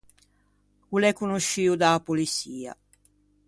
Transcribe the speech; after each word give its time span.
O 0.93 0.97
l’é 1.01 1.11
conosciuo 1.21 1.79
da-a 1.81 2.03
poliçia. 2.07 2.71